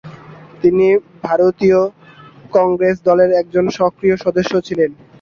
[0.61, 0.87] তিনি
[1.23, 1.79] ভারতীয়
[2.53, 4.89] কংগ্রেস দলের একজন সক্রিয় সদস্য ছিলেন।